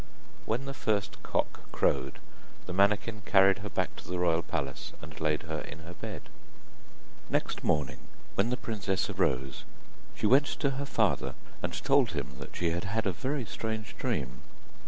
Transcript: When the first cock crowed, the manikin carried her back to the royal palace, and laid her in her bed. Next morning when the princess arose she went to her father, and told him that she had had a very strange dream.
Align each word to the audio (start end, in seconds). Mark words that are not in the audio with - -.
When 0.45 0.65
the 0.65 0.73
first 0.73 1.21
cock 1.21 1.69
crowed, 1.71 2.17
the 2.65 2.73
manikin 2.73 3.21
carried 3.23 3.59
her 3.59 3.69
back 3.69 3.95
to 3.97 4.07
the 4.07 4.17
royal 4.17 4.41
palace, 4.41 4.93
and 4.99 5.21
laid 5.21 5.43
her 5.43 5.59
in 5.59 5.77
her 5.81 5.93
bed. 5.93 6.23
Next 7.29 7.63
morning 7.63 7.99
when 8.33 8.49
the 8.49 8.57
princess 8.57 9.11
arose 9.11 9.63
she 10.15 10.25
went 10.25 10.47
to 10.59 10.71
her 10.71 10.87
father, 10.87 11.35
and 11.61 11.73
told 11.83 12.13
him 12.13 12.39
that 12.39 12.55
she 12.55 12.71
had 12.71 12.85
had 12.85 13.05
a 13.05 13.13
very 13.13 13.45
strange 13.45 13.95
dream. 13.95 14.41